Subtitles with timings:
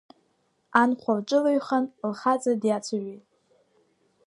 [0.81, 3.25] Анхәа лҿыҩалхан лхаҵа диацәажәеит…